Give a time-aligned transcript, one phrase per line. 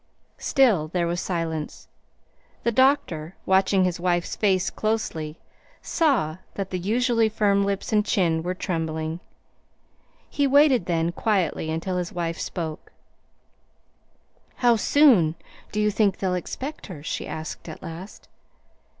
[0.39, 1.87] Still there was silence.
[2.63, 5.37] The doctor, watching his wife's face closely,
[5.83, 9.19] saw that the usually firm lips and chin were trembling.
[10.27, 12.91] He waited then quietly until his wife spoke.
[14.55, 15.35] "How soon
[15.71, 18.27] do you think they'll expect her?" she asked at last.